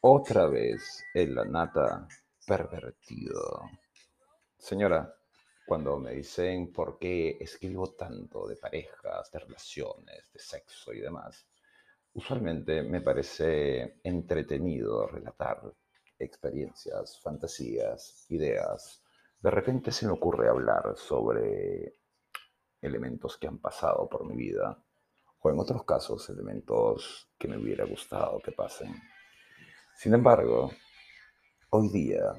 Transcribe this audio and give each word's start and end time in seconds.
Otra 0.00 0.46
vez 0.46 1.04
el 1.12 1.34
nata 1.50 2.06
pervertido. 2.46 3.68
Señora, 4.56 5.14
cuando 5.66 5.98
me 5.98 6.12
dicen 6.12 6.72
por 6.72 6.98
qué 6.98 7.36
escribo 7.40 7.92
tanto 7.94 8.46
de 8.46 8.56
parejas, 8.56 9.30
de 9.30 9.38
relaciones, 9.38 10.32
de 10.32 10.38
sexo 10.38 10.92
y 10.92 11.00
demás, 11.00 11.46
usualmente 12.14 12.82
me 12.82 13.00
parece 13.00 14.00
entretenido 14.02 15.06
relatar 15.06 15.60
experiencias, 16.18 17.20
fantasías, 17.20 18.24
ideas, 18.30 19.02
de 19.40 19.50
repente 19.50 19.92
se 19.92 20.06
me 20.06 20.12
ocurre 20.12 20.48
hablar 20.48 20.94
sobre 20.96 21.94
elementos 22.80 23.36
que 23.36 23.46
han 23.46 23.58
pasado 23.58 24.08
por 24.08 24.26
mi 24.26 24.34
vida 24.34 24.82
o 25.40 25.50
en 25.50 25.58
otros 25.60 25.84
casos 25.84 26.28
elementos 26.28 27.30
que 27.38 27.46
me 27.46 27.56
hubiera 27.56 27.84
gustado 27.84 28.40
que 28.40 28.50
pasen. 28.50 28.94
Sin 29.96 30.14
embargo, 30.14 30.72
hoy 31.70 31.88
día 31.88 32.32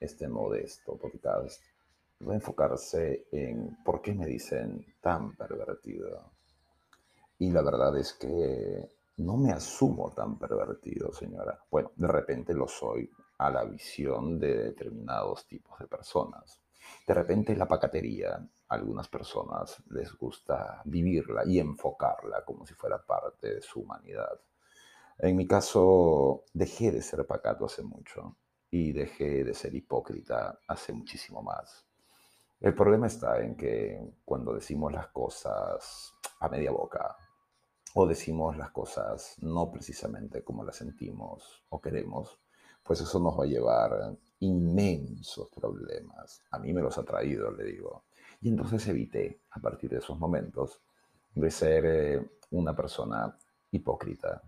este 0.00 0.26
modesto 0.28 0.96
podcast 0.96 1.62
va 2.26 2.32
a 2.32 2.36
enfocarse 2.36 3.26
en 3.30 3.76
por 3.84 4.02
qué 4.02 4.12
me 4.12 4.26
dicen 4.26 4.84
tan 5.00 5.36
pervertido. 5.36 6.32
Y 7.38 7.50
la 7.50 7.62
verdad 7.62 7.96
es 7.96 8.12
que 8.14 8.88
no 9.18 9.36
me 9.36 9.52
asumo 9.52 10.12
tan 10.12 10.38
pervertido, 10.38 11.12
señora. 11.12 11.62
Bueno, 11.70 11.92
de 11.94 12.08
repente 12.08 12.54
lo 12.54 12.66
soy 12.66 13.08
a 13.40 13.50
la 13.50 13.64
visión 13.64 14.38
de 14.38 14.64
determinados 14.64 15.46
tipos 15.46 15.78
de 15.78 15.86
personas. 15.86 16.60
De 17.06 17.14
repente 17.14 17.56
la 17.56 17.66
pacatería, 17.66 18.34
a 18.34 18.74
algunas 18.74 19.08
personas 19.08 19.82
les 19.88 20.12
gusta 20.12 20.82
vivirla 20.84 21.44
y 21.46 21.58
enfocarla 21.58 22.44
como 22.44 22.66
si 22.66 22.74
fuera 22.74 23.04
parte 23.04 23.54
de 23.54 23.62
su 23.62 23.80
humanidad. 23.80 24.38
En 25.18 25.36
mi 25.36 25.46
caso, 25.46 26.44
dejé 26.52 26.92
de 26.92 27.00
ser 27.00 27.26
pacato 27.26 27.64
hace 27.64 27.82
mucho 27.82 28.36
y 28.70 28.92
dejé 28.92 29.42
de 29.42 29.54
ser 29.54 29.74
hipócrita 29.74 30.60
hace 30.68 30.92
muchísimo 30.92 31.42
más. 31.42 31.86
El 32.60 32.74
problema 32.74 33.06
está 33.06 33.40
en 33.40 33.56
que 33.56 34.16
cuando 34.22 34.52
decimos 34.52 34.92
las 34.92 35.08
cosas 35.08 36.14
a 36.40 36.48
media 36.50 36.72
boca 36.72 37.16
o 37.94 38.06
decimos 38.06 38.58
las 38.58 38.70
cosas 38.70 39.36
no 39.40 39.70
precisamente 39.70 40.44
como 40.44 40.62
las 40.62 40.76
sentimos 40.76 41.64
o 41.70 41.80
queremos, 41.80 42.38
pues 42.82 43.00
eso 43.00 43.18
nos 43.18 43.38
va 43.38 43.44
a 43.44 43.48
llevar 43.48 44.16
inmensos 44.40 45.48
problemas. 45.48 46.42
A 46.50 46.58
mí 46.58 46.72
me 46.72 46.80
los 46.80 46.96
ha 46.98 47.04
traído, 47.04 47.50
le 47.50 47.64
digo. 47.64 48.04
Y 48.40 48.48
entonces 48.48 48.86
evité, 48.88 49.40
a 49.50 49.60
partir 49.60 49.90
de 49.90 49.98
esos 49.98 50.18
momentos, 50.18 50.80
de 51.34 51.50
ser 51.50 51.84
eh, 51.86 52.30
una 52.50 52.74
persona 52.74 53.36
hipócrita, 53.70 54.42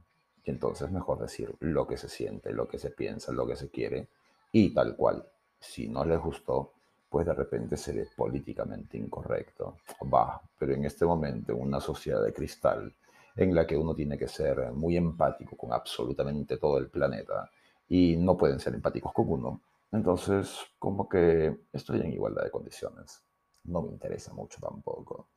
y 0.44 0.50
entonces 0.50 0.91
mejor 0.91 1.20
decir 1.20 1.55
lo 1.60 1.86
que 1.86 1.97
se 1.97 2.08
siente, 2.08 2.53
lo 2.53 2.66
que 2.66 2.78
se 2.78 2.91
piensa, 2.91 3.33
lo 3.33 3.47
que 3.47 3.56
se 3.56 3.70
quiere 3.70 4.08
y 4.50 4.75
tal 4.75 4.97
cual. 4.97 5.25
Si 5.60 5.88
no 5.88 6.05
les 6.05 6.20
gustó, 6.20 6.72
pues 7.08 7.27
de 7.27 7.34
repente 7.34 7.77
seré 7.77 8.08
políticamente 8.16 8.97
incorrecto. 8.97 9.77
Va, 10.12 10.41
pero 10.59 10.75
en 10.75 10.84
este 10.84 11.04
momento, 11.04 11.53
en 11.53 11.60
una 11.60 11.81
sociedad 11.81 12.25
de 12.25 12.32
cristal, 12.32 12.93
en 13.37 13.54
la 13.54 13.66
que 13.66 13.76
uno 13.76 13.94
tiene 13.94 14.19
que 14.19 14.28
ser 14.28 14.72
muy 14.72 14.97
empático 14.97 15.56
con 15.56 15.72
absolutamente 15.72 16.56
todo 16.56 16.78
el 16.78 16.88
planeta 16.88 17.49
y 17.92 18.16
no 18.16 18.38
pueden 18.38 18.58
ser 18.58 18.75
empáticos 18.75 19.12
con 19.12 19.28
uno, 19.28 19.60
entonces 19.92 20.48
como 20.78 21.06
que 21.06 21.66
estoy 21.75 22.00
en 22.00 22.14
igualdad 22.14 22.44
de 22.44 22.50
condiciones. 22.50 23.22
No 23.64 23.82
me 23.82 23.91
interesa 23.92 24.32
mucho 24.32 24.58
tampoco. 24.62 25.28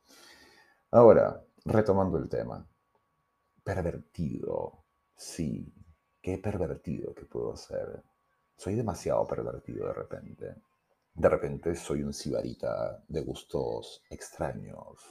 Ahora, 0.90 1.44
retomando 1.66 2.16
el 2.16 2.30
tema, 2.30 2.66
pervertido 3.62 4.86
Sí, 5.14 5.70
qué 6.22 6.38
pervertido 6.38 7.14
que 7.14 7.26
puedo 7.26 7.54
ser. 7.56 8.02
Soy 8.56 8.74
demasiado 8.74 9.26
pervertido 9.26 9.88
de 9.88 9.92
repente. 9.92 10.54
De 11.12 11.28
repente 11.28 11.74
soy 11.74 12.02
un 12.02 12.14
sibarita 12.14 13.04
de 13.06 13.20
gustos 13.20 14.02
extraños. 14.08 15.02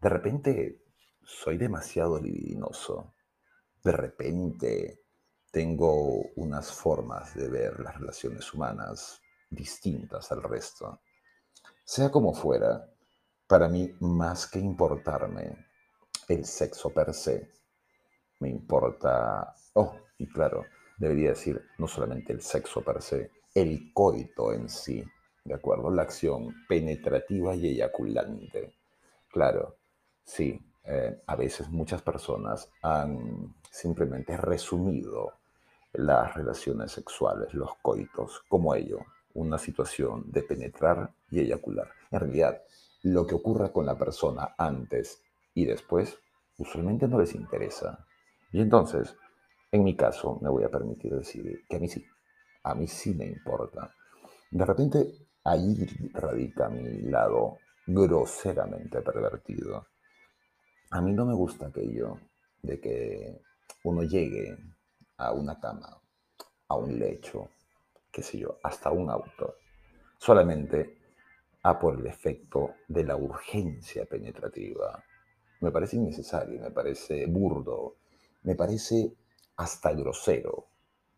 De 0.00 0.08
repente 0.08 0.82
soy 1.22 1.58
demasiado 1.58 2.18
libidinoso. 2.18 3.12
De 3.84 3.92
repente 3.92 5.01
tengo 5.52 6.30
unas 6.36 6.72
formas 6.72 7.34
de 7.34 7.48
ver 7.48 7.78
las 7.78 8.00
relaciones 8.00 8.52
humanas 8.54 9.20
distintas 9.50 10.32
al 10.32 10.42
resto. 10.42 11.02
Sea 11.84 12.10
como 12.10 12.32
fuera, 12.32 12.90
para 13.46 13.68
mí 13.68 13.94
más 14.00 14.46
que 14.46 14.58
importarme 14.58 15.66
el 16.26 16.46
sexo 16.46 16.88
per 16.88 17.12
se, 17.12 17.50
me 18.40 18.48
importa, 18.48 19.54
oh, 19.74 19.94
y 20.16 20.26
claro, 20.26 20.64
debería 20.96 21.30
decir 21.30 21.62
no 21.76 21.86
solamente 21.86 22.32
el 22.32 22.40
sexo 22.40 22.82
per 22.82 23.02
se, 23.02 23.30
el 23.54 23.92
coito 23.92 24.54
en 24.54 24.70
sí, 24.70 25.04
¿de 25.44 25.54
acuerdo? 25.54 25.90
La 25.90 26.02
acción 26.02 26.64
penetrativa 26.66 27.54
y 27.54 27.66
eyaculante. 27.66 28.74
Claro, 29.28 29.76
sí, 30.24 30.58
eh, 30.84 31.22
a 31.26 31.36
veces 31.36 31.68
muchas 31.68 32.00
personas 32.00 32.70
han 32.80 33.54
simplemente 33.70 34.34
resumido 34.38 35.41
las 35.92 36.34
relaciones 36.34 36.92
sexuales, 36.92 37.52
los 37.54 37.74
coitos, 37.82 38.42
como 38.48 38.74
ello, 38.74 38.98
una 39.34 39.58
situación 39.58 40.24
de 40.30 40.42
penetrar 40.42 41.12
y 41.30 41.40
eyacular. 41.40 41.88
En 42.10 42.20
realidad, 42.20 42.62
lo 43.02 43.26
que 43.26 43.34
ocurra 43.34 43.72
con 43.72 43.86
la 43.86 43.98
persona 43.98 44.54
antes 44.56 45.22
y 45.54 45.64
después 45.64 46.18
usualmente 46.58 47.08
no 47.08 47.18
les 47.18 47.34
interesa. 47.34 48.06
Y 48.52 48.60
entonces, 48.60 49.16
en 49.70 49.84
mi 49.84 49.96
caso, 49.96 50.38
me 50.40 50.50
voy 50.50 50.64
a 50.64 50.70
permitir 50.70 51.14
decir 51.14 51.64
que 51.68 51.76
a 51.76 51.78
mí 51.78 51.88
sí, 51.88 52.04
a 52.62 52.74
mí 52.74 52.86
sí 52.86 53.14
me 53.14 53.26
importa. 53.26 53.94
De 54.50 54.64
repente, 54.64 55.14
ahí 55.44 55.86
radica 56.12 56.68
mi 56.68 57.02
lado 57.02 57.58
groseramente 57.86 59.00
pervertido. 59.00 59.86
A 60.90 61.00
mí 61.00 61.12
no 61.12 61.24
me 61.24 61.34
gusta 61.34 61.66
aquello 61.66 62.18
de 62.62 62.80
que 62.80 63.40
uno 63.84 64.02
llegue 64.02 64.56
a 65.26 65.32
una 65.32 65.58
cama, 65.58 66.00
a 66.68 66.76
un 66.76 66.98
lecho, 66.98 67.48
qué 68.10 68.22
sé 68.22 68.38
yo, 68.38 68.58
hasta 68.62 68.90
un 68.90 69.10
auto, 69.10 69.56
solamente 70.18 70.98
a 71.62 71.78
por 71.78 71.98
el 71.98 72.06
efecto 72.06 72.74
de 72.88 73.04
la 73.04 73.16
urgencia 73.16 74.04
penetrativa. 74.06 75.02
Me 75.60 75.70
parece 75.70 75.96
innecesario, 75.96 76.60
me 76.60 76.70
parece 76.70 77.26
burdo, 77.26 77.96
me 78.42 78.54
parece 78.54 79.12
hasta 79.56 79.92
grosero. 79.92 80.66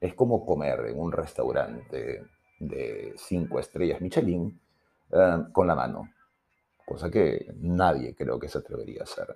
Es 0.01 0.15
como 0.15 0.45
comer 0.45 0.87
en 0.87 1.01
un 1.01 1.13
restaurante 1.13 2.23
de 2.59 3.15
cinco 3.17 3.59
estrellas 3.59 4.01
Michelin 4.01 4.61
eh, 5.11 5.45
con 5.53 5.67
la 5.67 5.75
mano, 5.75 6.11
cosa 6.85 7.11
que 7.11 7.47
nadie 7.61 8.15
creo 8.15 8.39
que 8.39 8.49
se 8.49 8.59
atrevería 8.59 9.01
a 9.01 9.05
hacer. 9.05 9.35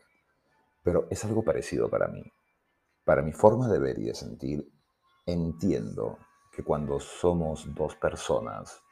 Pero 0.82 1.06
es 1.10 1.24
algo 1.24 1.42
parecido 1.42 1.88
para 1.88 2.08
mí. 2.08 2.22
Para 3.08 3.22
mi 3.22 3.32
forma 3.32 3.68
de 3.68 3.78
ver 3.78 3.98
y 4.00 4.04
de 4.04 4.14
sentir, 4.14 4.70
entiendo 5.24 6.18
que 6.52 6.62
cuando 6.62 7.00
somos 7.00 7.74
dos 7.74 7.96
personas, 7.96 8.82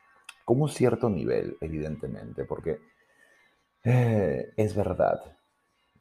con 0.42 0.62
un 0.62 0.70
cierto 0.70 1.10
nivel, 1.10 1.58
evidentemente, 1.60 2.46
porque 2.46 2.80
eh, 3.84 4.54
es 4.56 4.74
verdad, 4.74 5.20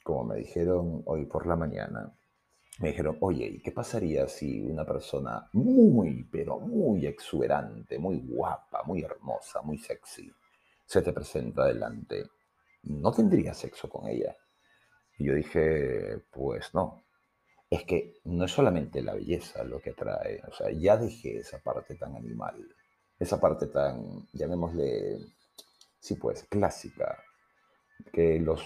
como 0.02 0.24
me 0.24 0.38
dijeron 0.38 1.04
hoy 1.08 1.26
por 1.26 1.46
la 1.46 1.58
mañana, 1.58 2.18
me 2.80 2.88
dijeron, 2.88 3.18
oye, 3.20 3.48
¿y 3.48 3.62
qué 3.62 3.74
pasaría 3.74 4.30
si 4.30 4.62
una 4.62 4.86
persona 4.86 5.50
muy, 5.52 6.24
pero 6.32 6.62
muy 6.62 7.06
exuberante, 7.08 8.00
muy 8.00 8.22
guapa, 8.26 8.82
muy 8.86 9.02
hermosa, 9.02 9.62
muy 9.62 9.78
sexy, 9.78 10.32
se 10.86 11.02
te 11.02 11.12
presenta 11.12 11.64
adelante? 11.64 12.24
¿No 12.84 13.12
tendrías 13.12 13.58
sexo 13.58 13.90
con 13.90 14.08
ella? 14.08 14.38
Y 15.18 15.26
yo 15.26 15.34
dije, 15.34 16.24
pues 16.32 16.74
no. 16.74 17.05
Es 17.76 17.84
que 17.84 18.14
no 18.24 18.46
es 18.46 18.52
solamente 18.52 19.02
la 19.02 19.16
belleza 19.16 19.64
lo 19.66 19.82
que 19.82 19.90
atrae, 19.90 20.42
o 20.48 20.54
sea, 20.54 20.72
ya 20.72 20.96
dejé 20.96 21.40
esa 21.40 21.60
parte 21.60 21.96
tan 21.96 22.16
animal, 22.16 22.56
esa 23.20 23.38
parte 23.38 23.68
tan, 23.68 24.26
llamémosle, 24.32 25.18
sí 26.00 26.16
pues, 26.16 26.44
clásica, 26.44 27.22
que 28.14 28.40
los 28.40 28.62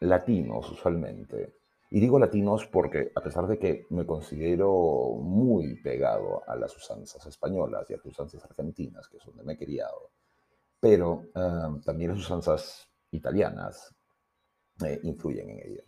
latinos 0.00 0.70
usualmente 0.70 1.54
y 1.90 1.98
digo 1.98 2.20
latinos 2.20 2.66
porque 2.68 3.10
a 3.14 3.20
pesar 3.20 3.46
de 3.48 3.58
que 3.58 3.86
me 3.90 4.06
considero 4.06 5.16
muy 5.20 5.74
pegado 5.82 6.42
a 6.46 6.54
las 6.54 6.74
usanzas 6.76 7.26
españolas 7.26 7.84
y 7.90 7.94
a 7.94 7.96
las 7.96 8.06
usanzas 8.06 8.44
argentinas, 8.44 9.08
que 9.08 9.18
es 9.18 9.24
donde 9.26 9.42
me 9.42 9.54
he 9.54 9.58
criado, 9.58 10.12
pero 10.80 11.24
ah, 11.34 11.76
también 11.84 12.12
las 12.12 12.20
usanzas 12.20 12.88
italianas 13.10 13.92
eh, 14.86 15.00
influyen 15.02 15.50
en 15.50 15.58
ello. 15.58 15.82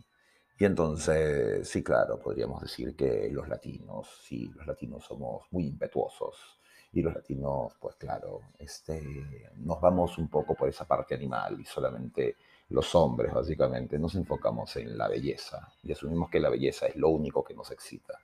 Y 0.57 0.65
entonces, 0.65 1.67
sí, 1.67 1.83
claro, 1.83 2.19
podríamos 2.19 2.61
decir 2.61 2.95
que 2.95 3.29
los 3.29 3.47
latinos, 3.49 4.07
sí, 4.23 4.49
los 4.55 4.65
latinos 4.65 5.03
somos 5.03 5.43
muy 5.51 5.67
impetuosos. 5.67 6.59
Y 6.93 7.01
los 7.01 7.13
latinos, 7.13 7.73
pues 7.79 7.95
claro, 7.97 8.39
este, 8.57 9.51
nos 9.57 9.81
vamos 9.81 10.17
un 10.17 10.29
poco 10.29 10.55
por 10.55 10.69
esa 10.69 10.85
parte 10.85 11.13
animal 11.13 11.59
y 11.59 11.65
solamente 11.65 12.37
los 12.69 12.95
hombres, 12.95 13.33
básicamente, 13.33 13.99
nos 13.99 14.15
enfocamos 14.15 14.75
en 14.77 14.97
la 14.97 15.09
belleza 15.09 15.73
y 15.83 15.91
asumimos 15.91 16.29
que 16.29 16.39
la 16.39 16.49
belleza 16.49 16.87
es 16.87 16.95
lo 16.95 17.09
único 17.09 17.43
que 17.43 17.53
nos 17.53 17.69
excita. 17.71 18.17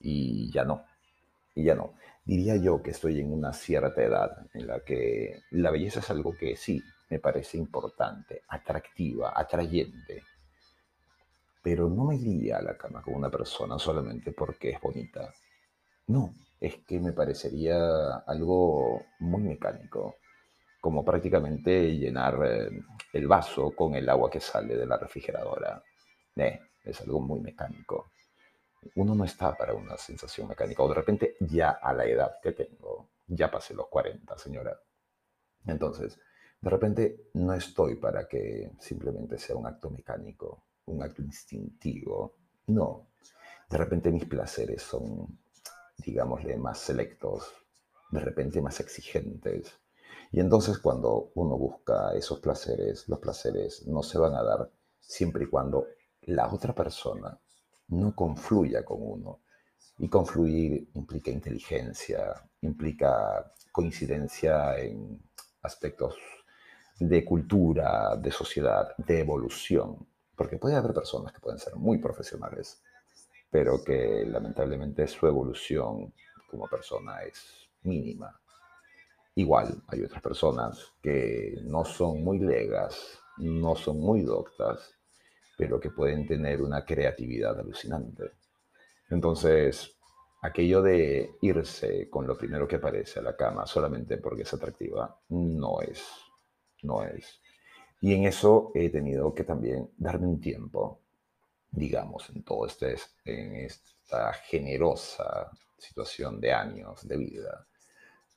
Y 0.00 0.50
ya 0.52 0.64
no. 0.64 0.84
y 1.54 1.64
ya 1.64 1.74
no. 1.74 1.94
Diría 2.24 2.56
yo 2.56 2.82
que 2.82 2.90
estoy 2.90 3.20
en 3.20 3.32
una 3.32 3.52
cierta 3.52 4.02
edad 4.02 4.46
en 4.54 4.66
la 4.66 4.80
que 4.80 5.42
la 5.52 5.70
belleza 5.70 6.00
es 6.00 6.10
algo 6.10 6.36
que 6.36 6.56
sí 6.56 6.82
me 7.08 7.18
parece 7.18 7.56
importante, 7.56 8.42
atractiva, 8.48 9.32
atrayente, 9.34 10.24
pero 11.66 11.88
no 11.88 12.04
me 12.04 12.14
iría 12.14 12.58
a 12.58 12.62
la 12.62 12.76
cama 12.78 13.02
con 13.02 13.14
una 13.14 13.28
persona 13.28 13.76
solamente 13.76 14.30
porque 14.30 14.70
es 14.70 14.80
bonita. 14.80 15.34
No, 16.06 16.32
es 16.60 16.76
que 16.86 17.00
me 17.00 17.12
parecería 17.12 18.18
algo 18.24 19.02
muy 19.18 19.42
mecánico, 19.42 20.14
como 20.80 21.04
prácticamente 21.04 21.96
llenar 21.96 22.38
eh, 22.44 22.70
el 23.12 23.26
vaso 23.26 23.74
con 23.74 23.96
el 23.96 24.08
agua 24.08 24.30
que 24.30 24.38
sale 24.38 24.76
de 24.76 24.86
la 24.86 24.96
refrigeradora. 24.96 25.82
Eh, 26.36 26.60
es 26.84 27.00
algo 27.00 27.20
muy 27.20 27.40
mecánico 27.40 28.12
uno 28.94 29.16
no 29.16 29.24
está 29.24 29.56
para 29.56 29.74
una 29.74 29.96
sensación 29.96 30.46
mecánica. 30.46 30.84
O 30.84 30.88
de 30.88 30.94
repente, 30.94 31.36
ya 31.40 31.70
a 31.70 31.92
la 31.92 32.04
edad 32.04 32.36
que 32.40 32.52
tengo, 32.52 33.10
ya 33.26 33.50
pasé 33.50 33.74
los 33.74 33.88
40, 33.88 34.38
señora. 34.38 34.78
Entonces, 35.66 36.20
de 36.60 36.70
repente 36.70 37.30
no 37.34 37.52
estoy 37.52 37.96
para 37.96 38.28
que 38.28 38.70
simplemente 38.78 39.38
sea 39.38 39.56
un 39.56 39.66
acto 39.66 39.90
mecánico, 39.90 40.65
un 40.86 41.02
acto 41.02 41.22
instintivo. 41.22 42.36
No. 42.68 43.08
De 43.68 43.76
repente 43.78 44.10
mis 44.10 44.24
placeres 44.24 44.82
son, 44.82 45.38
digámosle, 45.98 46.56
más 46.56 46.78
selectos, 46.78 47.52
de 48.10 48.20
repente 48.20 48.60
más 48.60 48.80
exigentes. 48.80 49.72
Y 50.32 50.40
entonces 50.40 50.78
cuando 50.78 51.30
uno 51.34 51.56
busca 51.56 52.12
esos 52.14 52.40
placeres, 52.40 53.08
los 53.08 53.18
placeres 53.18 53.86
no 53.86 54.02
se 54.02 54.18
van 54.18 54.34
a 54.34 54.42
dar 54.42 54.70
siempre 55.00 55.44
y 55.44 55.48
cuando 55.48 55.86
la 56.22 56.52
otra 56.52 56.74
persona 56.74 57.38
no 57.88 58.14
confluya 58.14 58.84
con 58.84 58.98
uno. 59.00 59.40
Y 59.98 60.08
confluir 60.08 60.90
implica 60.94 61.30
inteligencia, 61.30 62.34
implica 62.60 63.52
coincidencia 63.72 64.78
en 64.78 65.22
aspectos 65.62 66.16
de 66.98 67.24
cultura, 67.24 68.16
de 68.16 68.30
sociedad, 68.30 68.94
de 68.98 69.20
evolución. 69.20 70.06
Porque 70.36 70.58
puede 70.58 70.76
haber 70.76 70.92
personas 70.92 71.32
que 71.32 71.40
pueden 71.40 71.58
ser 71.58 71.76
muy 71.76 71.98
profesionales, 71.98 72.82
pero 73.50 73.82
que 73.82 74.24
lamentablemente 74.26 75.06
su 75.06 75.26
evolución 75.26 76.12
como 76.50 76.68
persona 76.68 77.22
es 77.22 77.68
mínima. 77.82 78.38
Igual 79.34 79.82
hay 79.88 80.02
otras 80.02 80.22
personas 80.22 80.92
que 81.02 81.56
no 81.62 81.84
son 81.84 82.22
muy 82.22 82.38
legas, 82.38 83.18
no 83.38 83.76
son 83.76 84.00
muy 84.00 84.22
doctas, 84.22 84.94
pero 85.56 85.80
que 85.80 85.90
pueden 85.90 86.26
tener 86.26 86.62
una 86.62 86.84
creatividad 86.84 87.58
alucinante. 87.58 88.32
Entonces, 89.10 89.96
aquello 90.42 90.82
de 90.82 91.36
irse 91.42 92.08
con 92.10 92.26
lo 92.26 92.36
primero 92.36 92.66
que 92.66 92.76
aparece 92.76 93.20
a 93.20 93.22
la 93.22 93.36
cama 93.36 93.66
solamente 93.66 94.18
porque 94.18 94.42
es 94.42 94.52
atractiva, 94.52 95.20
no 95.28 95.80
es, 95.80 96.02
no 96.82 97.02
es. 97.02 97.40
Y 98.00 98.14
en 98.14 98.24
eso 98.26 98.72
he 98.74 98.90
tenido 98.90 99.34
que 99.34 99.44
también 99.44 99.90
darme 99.96 100.26
un 100.26 100.40
tiempo, 100.40 101.00
digamos, 101.70 102.28
en 102.30 102.42
todo 102.42 102.66
este, 102.66 102.96
en 103.24 103.56
esta 103.56 104.32
generosa 104.32 105.50
situación 105.78 106.40
de 106.40 106.52
años 106.52 107.06
de 107.06 107.16
vida, 107.16 107.66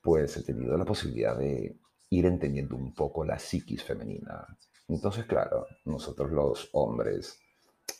pues 0.01 0.37
he 0.37 0.43
tenido 0.43 0.77
la 0.77 0.85
posibilidad 0.85 1.37
de 1.37 1.77
ir 2.09 2.25
entendiendo 2.25 2.75
un 2.75 2.93
poco 2.93 3.23
la 3.23 3.37
psiquis 3.37 3.83
femenina, 3.83 4.47
entonces, 4.89 5.25
claro, 5.25 5.67
nosotros 5.85 6.31
los 6.31 6.69
hombres 6.73 7.39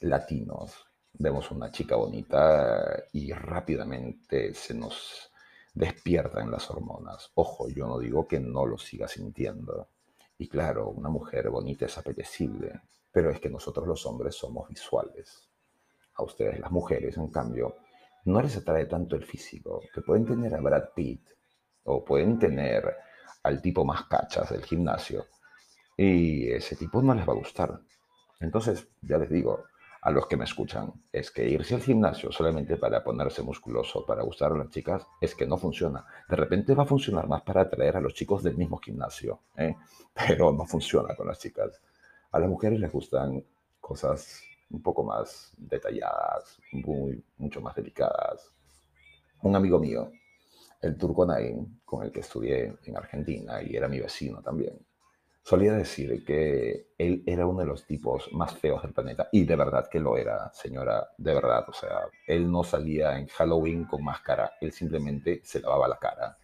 latinos 0.02 0.74
vemos 1.14 1.52
una 1.52 1.72
chica 1.72 1.96
bonita 1.96 3.04
y 3.14 3.32
rápidamente 3.32 4.56
se 4.56 4.74
nos 4.74 5.32
despiertan 5.72 6.50
las 6.50 6.68
hormonas. 6.72 7.30
Ojo, 7.36 7.70
yo 7.70 7.88
no 7.88 8.00
digo 8.00 8.28
que 8.28 8.40
no 8.40 8.66
lo 8.66 8.80
siga 8.80 9.08
sintiendo. 9.08 9.88
Y 10.42 10.48
claro, 10.48 10.90
una 10.90 11.10
mujer 11.10 11.50
bonita 11.50 11.86
es 11.86 11.98
apetecible, 11.98 12.82
pero 13.12 13.30
es 13.30 13.42
que 13.42 13.50
nosotros 13.50 13.86
los 13.86 14.06
hombres 14.06 14.36
somos 14.36 14.70
visuales. 14.70 15.50
A 16.16 16.24
ustedes 16.24 16.58
las 16.62 16.72
mujeres, 16.72 17.18
en 17.18 17.30
cambio, 17.30 17.76
no 18.24 18.42
les 18.42 18.56
atrae 18.56 18.86
tanto 18.86 19.18
el 19.18 19.26
físico, 19.26 19.82
que 19.94 20.02
pueden 20.02 20.26
tener 20.26 20.56
a 20.56 20.62
Brad 20.62 20.94
Pitt 20.96 21.28
o 21.84 22.06
pueden 22.06 22.40
tener 22.40 22.96
al 23.44 23.62
tipo 23.62 23.84
más 23.84 24.06
cachas 24.06 24.50
del 24.50 24.64
gimnasio, 24.64 25.26
y 25.98 26.50
ese 26.50 26.78
tipo 26.78 27.02
no 27.02 27.14
les 27.14 27.28
va 27.28 27.34
a 27.34 27.38
gustar. 27.38 27.82
Entonces, 28.40 28.88
ya 29.02 29.18
les 29.18 29.30
digo, 29.30 29.66
a 30.02 30.12
los 30.12 30.28
que 30.28 30.38
me 30.38 30.46
escuchan, 30.46 30.94
es 31.12 31.30
que 31.32 31.48
irse 31.48 31.76
al 31.76 31.82
gimnasio 31.82 32.32
solamente 32.32 32.78
para 32.78 33.04
ponerse 33.04 33.42
musculoso, 33.42 34.06
para 34.06 34.24
gustar 34.24 34.52
a 34.54 34.58
las 34.58 34.70
chicas, 34.70 35.06
es 35.20 35.36
que 35.36 35.46
no 35.46 35.58
funciona. 35.58 36.06
De 36.30 36.36
repente 36.36 36.74
va 36.74 36.84
a 36.84 36.86
funcionar 36.86 37.28
más 37.28 37.42
para 37.42 37.62
atraer 37.62 37.98
a 37.98 38.02
los 38.02 38.14
chicos 38.14 38.44
del 38.44 38.56
mismo 38.56 38.78
gimnasio, 38.78 39.42
¿eh? 39.58 39.76
pero 40.14 40.52
no 40.52 40.66
funciona 40.66 41.16
con 41.16 41.28
las 41.28 41.40
chicas. 41.40 41.82
A 42.32 42.40
las 42.40 42.50
mujeres 42.50 42.80
les 42.80 42.92
gustan 42.92 43.44
cosas 43.80 44.42
un 44.70 44.82
poco 44.82 45.04
más 45.04 45.52
detalladas, 45.58 46.60
muy, 46.72 47.24
mucho 47.38 47.60
más 47.60 47.76
delicadas. 47.76 48.54
Un 49.42 49.56
amigo 49.56 49.80
mío, 49.80 50.12
el 50.82 50.98
turco 50.98 51.26
Naim, 51.26 51.80
con 51.84 52.04
el 52.04 52.12
que 52.12 52.22
estudié 52.22 52.76
en 52.86 52.98
Argentina 52.98 53.62
y 53.62 53.76
era 53.76 53.88
mi 53.88 54.00
vecino 54.00 54.42
también, 54.42 54.78
solía 55.50 55.74
decir 55.74 56.24
que 56.24 56.90
él 56.96 57.24
era 57.26 57.48
uno 57.48 57.62
de 57.62 57.66
los 57.66 57.84
tipos 57.84 58.32
más 58.34 58.56
feos 58.56 58.84
del 58.84 58.94
planeta. 58.94 59.30
Y 59.32 59.46
de 59.46 59.56
verdad 59.56 59.90
que 59.90 60.00
lo 60.00 60.16
era, 60.16 60.54
señora, 60.54 61.10
de 61.18 61.34
verdad. 61.34 61.66
O 61.68 61.74
sea, 61.74 62.02
él 62.28 62.52
no 62.52 62.64
salía 62.64 63.18
en 63.18 63.26
Halloween 63.26 63.86
con 63.86 64.04
máscara, 64.04 64.54
él 64.62 64.72
simplemente 64.72 65.42
se 65.44 65.60
lavaba 65.60 65.88
la 65.88 65.98
cara. 65.98 66.38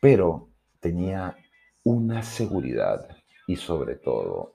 Pero 0.00 0.48
tenía 0.80 1.36
una 1.84 2.20
seguridad 2.24 3.06
y 3.46 3.54
sobre 3.54 3.94
todo 3.94 4.52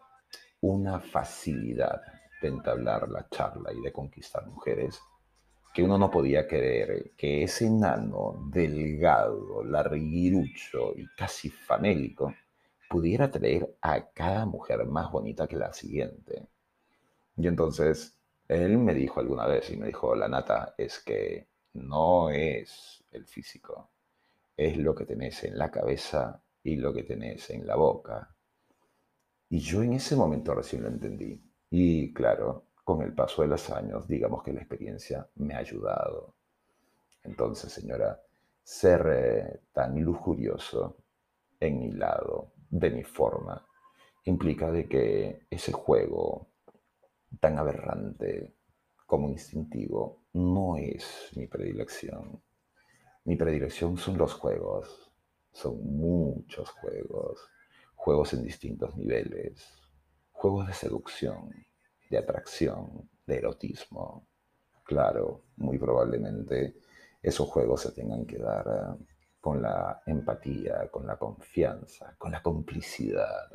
una 0.59 0.99
facilidad 0.99 2.01
de 2.41 2.49
entablar 2.49 3.07
la 3.07 3.29
charla 3.29 3.71
y 3.71 3.79
de 3.79 3.93
conquistar 3.93 4.45
mujeres 4.45 4.99
que 5.73 5.83
uno 5.83 5.97
no 5.97 6.11
podía 6.11 6.45
creer 6.45 7.13
que 7.15 7.43
ese 7.43 7.67
enano 7.67 8.45
delgado, 8.51 9.63
larguirucho 9.63 10.93
y 10.97 11.07
casi 11.15 11.49
famélico 11.49 12.33
pudiera 12.93 13.31
traer 13.31 13.75
a 13.81 14.12
cada 14.12 14.45
mujer 14.45 14.85
más 14.85 15.12
bonita 15.12 15.47
que 15.47 15.55
la 15.55 15.73
siguiente. 15.73 16.47
Y 17.35 17.47
entonces 17.47 18.19
él 18.47 18.77
me 18.77 18.93
dijo 18.93 19.19
alguna 19.19 19.47
vez 19.47 19.71
y 19.71 19.77
me 19.77 19.88
dijo, 19.88 20.13
la 20.15 20.27
nata 20.27 20.75
es 20.77 21.00
que 21.00 21.47
no 21.73 22.29
es 22.29 23.03
el 23.09 23.25
físico, 23.25 23.89
es 24.55 24.77
lo 24.77 24.93
que 24.93 25.05
tenés 25.05 25.43
en 25.43 25.57
la 25.57 25.71
cabeza 25.71 26.39
y 26.62 26.75
lo 26.75 26.93
que 26.93 27.01
tenés 27.01 27.50
en 27.50 27.65
la 27.65 27.75
boca. 27.75 28.35
Y 29.50 29.57
yo 29.57 29.81
en 29.81 29.93
ese 29.93 30.15
momento 30.15 30.53
recién 30.53 30.83
lo 30.83 30.89
entendí. 30.89 31.43
Y 31.71 32.13
claro, 32.13 32.67
con 32.83 33.01
el 33.01 33.15
paso 33.15 33.41
de 33.41 33.47
los 33.47 33.71
años, 33.71 34.07
digamos 34.07 34.43
que 34.43 34.53
la 34.53 34.59
experiencia 34.59 35.27
me 35.38 35.55
ha 35.55 35.65
ayudado. 35.65 36.35
Entonces, 37.23 37.73
señora, 37.73 38.21
ser 38.62 39.07
eh, 39.09 39.62
tan 39.71 40.00
lujurioso 40.00 40.97
en 41.59 41.79
mi 41.79 41.91
lado 41.91 42.52
de 42.73 42.89
mi 42.89 43.03
forma, 43.03 43.63
implica 44.25 44.71
de 44.71 44.87
que 44.87 45.45
ese 45.47 45.71
juego 45.71 46.47
tan 47.39 47.59
aberrante 47.59 48.55
como 49.05 49.29
instintivo 49.29 50.23
no 50.33 50.77
es 50.77 51.29
mi 51.35 51.45
predilección. 51.45 52.41
Mi 53.25 53.35
predilección 53.35 53.95
son 53.97 54.17
los 54.17 54.33
juegos, 54.33 55.11
son 55.51 55.83
muchos 55.83 56.71
juegos, 56.71 57.47
juegos 57.93 58.33
en 58.33 58.43
distintos 58.43 58.95
niveles, 58.97 59.71
juegos 60.31 60.65
de 60.65 60.73
seducción, 60.73 61.51
de 62.09 62.17
atracción, 62.17 63.07
de 63.27 63.35
erotismo. 63.37 64.27
Claro, 64.83 65.43
muy 65.57 65.77
probablemente 65.77 66.75
esos 67.21 67.47
juegos 67.49 67.81
se 67.81 67.91
tengan 67.91 68.25
que 68.25 68.39
dar 68.39 68.97
con 69.43 69.62
la 69.62 70.01
empatía, 70.05 70.89
con 70.89 71.05
la 71.05 71.17
confianza, 71.17 72.15
con 72.17 72.31
la 72.31 72.41
complicidad. 72.41 73.50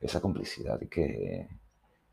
Esa 0.00 0.18
complicidad 0.18 0.80
que, 0.88 1.46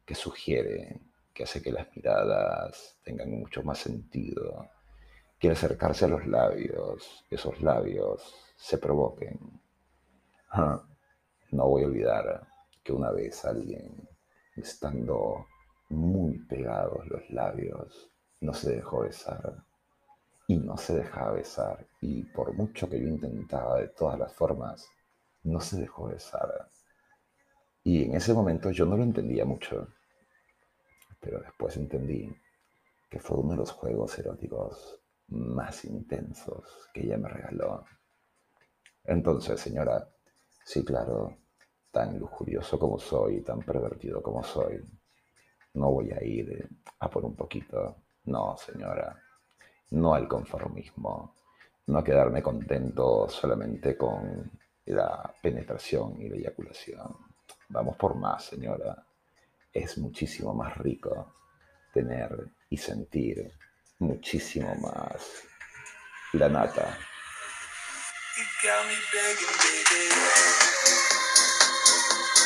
que 0.06 0.14
sugiere, 0.14 1.00
que 1.34 1.44
hace 1.46 1.62
que 1.62 1.72
las 1.72 1.88
miradas 1.96 3.00
tengan 3.06 3.32
mucho 3.32 3.64
más 3.64 3.78
sentido, 3.78 4.68
que 5.40 5.50
acercarse 5.50 6.04
a 6.04 6.10
los 6.10 6.28
labios, 6.28 7.24
esos 7.30 7.62
labios 7.62 8.36
se 8.58 8.78
provoquen. 8.78 9.40
Ah, 10.50 10.84
no 11.52 11.70
voy 11.70 11.84
a 11.84 11.88
olvidar 11.88 12.46
que 12.84 12.92
una 12.92 13.12
vez 13.12 13.46
alguien, 13.46 14.06
estando 14.58 15.46
muy 15.88 16.40
pegados 16.40 17.08
los 17.08 17.30
labios, 17.30 18.12
no 18.42 18.54
se 18.54 18.76
dejó 18.76 19.04
besar 19.04 19.64
y 20.48 20.58
no 20.58 20.78
se 20.78 20.96
dejaba 20.96 21.34
besar. 21.34 21.86
Y 22.02 22.24
por 22.24 22.54
mucho 22.54 22.90
que 22.90 23.00
yo 23.00 23.08
intentaba 23.08 23.80
de 23.80 23.90
todas 23.90 24.18
las 24.18 24.34
formas, 24.34 24.90
no 25.44 25.60
se 25.60 25.82
dejó 25.82 26.08
besar. 26.08 26.70
Y 27.84 28.06
en 28.06 28.16
ese 28.16 28.34
momento 28.34 28.72
yo 28.72 28.86
no 28.86 28.98
lo 28.98 29.04
entendía 29.04 29.46
mucho, 29.46 29.88
pero 31.20 31.40
después 31.42 31.76
entendí 31.78 32.34
que 33.10 33.20
fue 33.20 33.38
uno 33.38 33.52
de 33.52 33.58
los 33.58 33.72
juegos 33.72 34.18
eróticos 34.20 35.00
más 35.30 35.86
intensos 35.86 36.90
que 36.94 37.02
ella 37.02 37.18
me 37.18 37.30
regaló. 37.30 37.86
Entonces, 39.04 39.60
señora, 39.60 40.10
sí, 40.66 40.84
claro, 40.84 41.38
tan 41.92 42.20
lujurioso 42.20 42.78
como 42.78 43.00
soy, 43.00 43.42
tan 43.42 43.60
pervertido 43.60 44.22
como 44.22 44.44
soy, 44.44 44.82
no 45.74 45.92
voy 45.92 46.12
a 46.12 46.24
ir 46.24 46.68
a 47.00 47.10
por 47.10 47.24
un 47.26 47.36
poquito. 47.36 48.04
No, 48.26 48.58
señora, 48.58 49.18
no 49.92 50.14
al 50.14 50.28
conformismo, 50.28 51.36
no 51.88 52.00
a 52.00 52.04
quedarme 52.04 52.42
contento 52.42 53.28
solamente 53.30 53.96
con 53.96 54.52
la 54.86 55.34
penetración 55.42 56.22
y 56.22 56.30
la 56.30 56.36
eyaculación. 56.36 57.16
Vamos 57.70 57.96
por 57.96 58.16
más, 58.16 58.46
señora. 58.46 59.06
Es 59.72 59.98
muchísimo 59.98 60.54
más 60.54 60.78
rico 60.78 61.36
tener 61.94 62.52
y 62.70 62.78
sentir 62.78 63.52
muchísimo 64.00 64.74
más 64.76 65.44
la 66.34 66.50
nata. 66.50 66.98